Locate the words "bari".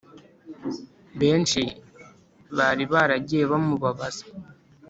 2.57-2.83